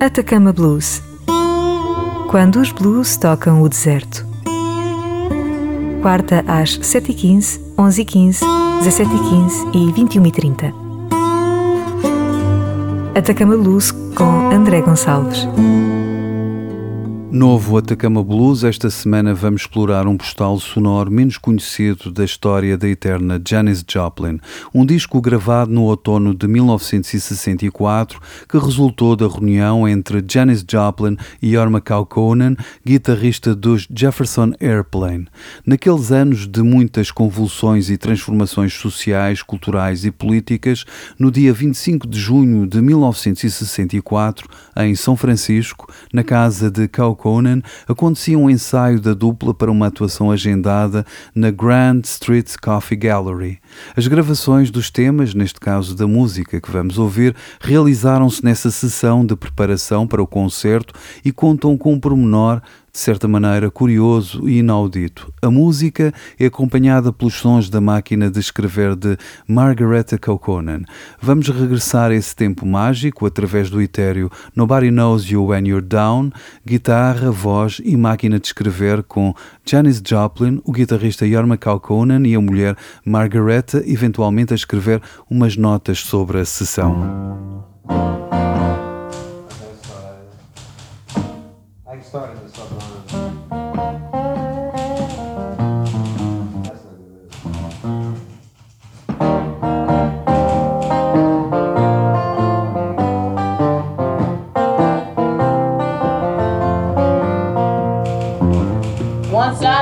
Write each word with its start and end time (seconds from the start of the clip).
Atacama 0.00 0.50
Blues. 0.50 1.02
Quando 2.30 2.58
os 2.58 2.72
blues 2.72 3.18
tocam 3.18 3.60
o 3.60 3.68
deserto. 3.68 4.26
Quarta 6.00 6.42
às 6.48 6.78
7h15, 6.78 7.60
11h15, 7.76 8.40
17h15 8.82 9.74
e 9.74 9.92
21h30. 9.92 10.74
Atacama 13.14 13.58
Blues 13.58 13.90
com 13.90 14.50
André 14.50 14.80
Gonçalves. 14.80 15.46
Novo 17.32 17.78
Atacama 17.78 18.24
Blues, 18.24 18.64
esta 18.64 18.90
semana 18.90 19.32
vamos 19.32 19.60
explorar 19.60 20.04
um 20.08 20.16
postal 20.16 20.58
sonoro 20.58 21.12
menos 21.12 21.38
conhecido 21.38 22.10
da 22.10 22.24
história 22.24 22.76
da 22.76 22.88
eterna 22.88 23.40
Janis 23.46 23.84
Joplin, 23.88 24.40
um 24.74 24.84
disco 24.84 25.20
gravado 25.20 25.70
no 25.70 25.84
outono 25.84 26.34
de 26.34 26.48
1964 26.48 28.20
que 28.48 28.58
resultou 28.58 29.14
da 29.14 29.28
reunião 29.28 29.88
entre 29.88 30.24
Janis 30.28 30.64
Joplin 30.68 31.16
e 31.40 31.52
Jorma 31.52 31.80
Kaukonen, 31.80 32.56
guitarrista 32.84 33.54
dos 33.54 33.86
Jefferson 33.94 34.52
Airplane. 34.60 35.28
Naqueles 35.64 36.10
anos 36.10 36.48
de 36.48 36.62
muitas 36.62 37.12
convulsões 37.12 37.90
e 37.90 37.96
transformações 37.96 38.74
sociais, 38.74 39.40
culturais 39.40 40.04
e 40.04 40.10
políticas, 40.10 40.84
no 41.16 41.30
dia 41.30 41.52
25 41.52 42.08
de 42.08 42.18
junho 42.18 42.66
de 42.66 42.82
1964, 42.82 44.48
em 44.78 44.96
São 44.96 45.16
Francisco, 45.16 45.86
na 46.12 46.24
casa 46.24 46.68
de 46.68 46.88
Kaukonen, 46.88 47.19
Conan, 47.20 47.60
acontecia 47.86 48.38
um 48.38 48.48
ensaio 48.48 48.98
da 48.98 49.12
dupla 49.12 49.52
para 49.52 49.70
uma 49.70 49.88
atuação 49.88 50.30
agendada 50.30 51.04
na 51.34 51.50
Grand 51.50 52.00
Street 52.02 52.54
Coffee 52.62 52.96
Gallery. 52.96 53.58
As 53.94 54.06
gravações 54.06 54.70
dos 54.70 54.90
temas, 54.90 55.34
neste 55.34 55.60
caso 55.60 55.94
da 55.94 56.06
música 56.06 56.58
que 56.58 56.70
vamos 56.70 56.96
ouvir, 56.96 57.36
realizaram-se 57.60 58.42
nessa 58.42 58.70
sessão 58.70 59.26
de 59.26 59.36
preparação 59.36 60.06
para 60.06 60.22
o 60.22 60.26
concerto 60.26 60.94
e 61.22 61.30
contam 61.30 61.76
com 61.76 61.92
um 61.92 62.00
pormenor 62.00 62.62
de 62.92 62.98
certa 62.98 63.28
maneira 63.28 63.70
curioso 63.70 64.48
e 64.48 64.58
inaudito. 64.58 65.32
A 65.42 65.50
música 65.50 66.12
é 66.38 66.46
acompanhada 66.46 67.12
pelos 67.12 67.34
sons 67.34 67.70
da 67.70 67.80
máquina 67.80 68.30
de 68.30 68.40
escrever 68.40 68.96
de 68.96 69.16
Margareta 69.46 70.18
Kaukonen. 70.18 70.84
Vamos 71.20 71.48
regressar 71.48 72.10
a 72.10 72.14
esse 72.14 72.34
tempo 72.34 72.66
mágico 72.66 73.26
através 73.26 73.70
do 73.70 73.80
etéreo 73.80 74.30
Nobody 74.54 74.90
Knows 74.90 75.24
You 75.24 75.46
When 75.46 75.68
You're 75.68 75.86
Down, 75.86 76.30
guitarra, 76.66 77.30
voz 77.30 77.80
e 77.84 77.96
máquina 77.96 78.38
de 78.38 78.46
escrever 78.46 79.02
com 79.02 79.34
Janis 79.64 80.02
Joplin, 80.04 80.60
o 80.64 80.72
guitarrista 80.72 81.28
Jorma 81.28 81.56
Kaukonen 81.56 82.26
e 82.26 82.34
a 82.34 82.40
mulher 82.40 82.76
Margareta, 83.04 83.82
eventualmente 83.86 84.52
a 84.52 84.56
escrever 84.56 85.00
umas 85.30 85.56
notas 85.56 86.00
sobre 86.00 86.40
a 86.40 86.44
sessão. 86.44 87.29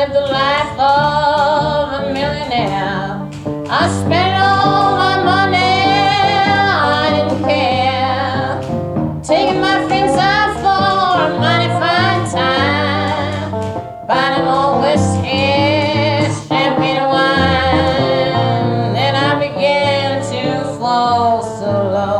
lived 0.00 0.14
the 0.14 0.20
life 0.20 0.78
of 0.78 1.92
a 1.92 2.12
millionaire. 2.14 3.28
I 3.68 3.82
spent 4.00 4.34
all 4.40 4.96
my 4.96 5.16
money, 5.32 5.82
I 7.00 7.06
didn't 7.14 7.42
care. 7.44 9.22
Taking 9.22 9.60
my 9.60 9.76
friends 9.88 10.16
out 10.16 10.52
for 10.62 11.20
a 11.26 11.28
mighty 11.38 11.70
fine 11.80 12.24
time. 12.32 13.50
Buying 14.08 14.34
them 14.38 14.48
all 14.48 14.80
whiskey, 14.80 16.32
champagne, 16.48 17.04
wine. 17.14 18.94
Then 18.96 19.14
I 19.14 19.30
began 19.38 20.22
to 20.32 20.42
fall 20.78 21.42
so 21.42 21.70
low. 21.96 22.19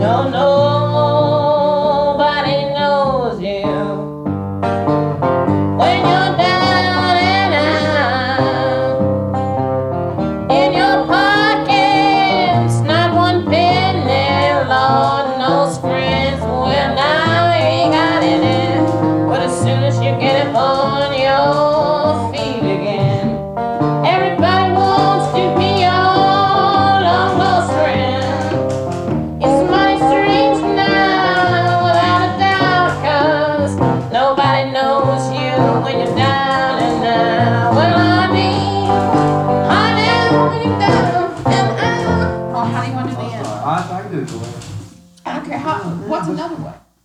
No, 0.00 0.30
no. 0.30 0.59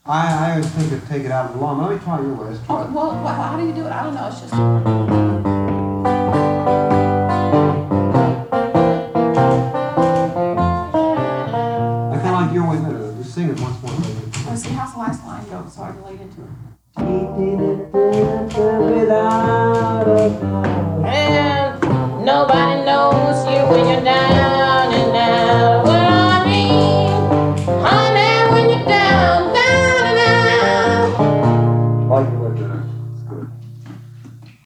I, 0.07 0.49
I 0.49 0.51
always 0.51 0.69
think 0.69 0.91
of 0.91 1.07
take 1.09 1.25
it 1.25 1.31
out 1.31 1.47
of 1.47 1.53
the 1.55 1.61
lawn. 1.61 1.81
Let 1.81 1.91
me 1.91 1.97
try 2.03 2.21
your 2.21 2.35
way. 2.35 2.55
Well, 2.69 3.25
how 3.25 3.57
do 3.59 3.65
you 3.65 3.73
do 3.73 3.87
it? 3.87 3.91
I 3.91 4.03
don't 4.03 4.13
know. 4.13 4.27
It's 4.27 4.39
just. 4.39 4.53
I 4.53 4.57
kind 12.21 12.27
of 12.27 12.41
like 12.41 12.53
your 12.53 12.69
way 12.69 12.77
better. 12.77 13.15
Just 13.17 13.33
sing 13.33 13.49
it 13.49 13.59
once 13.59 13.81
more. 13.81 13.91
Let's 14.47 14.61
see 14.61 14.69
how's 14.69 14.93
the 14.93 14.99
last 14.99 15.25
line 15.25 15.43
go 15.49 15.67
so 15.67 15.81
I 15.81 15.91
can 15.91 16.03
lead 16.05 16.21
into 16.21 16.41
it. 16.43 18.04
Down. 22.47 22.74